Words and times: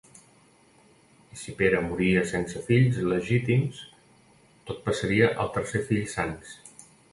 I 1.35 1.37
si 1.41 1.53
Pere 1.59 1.81
moria 1.89 2.23
sense 2.31 2.63
fills 2.71 2.97
legítims, 3.13 3.83
tot 4.71 4.83
passaria 4.91 5.31
al 5.47 5.55
tercer 5.59 5.85
fill 5.93 6.05
Sanç. 6.19 6.53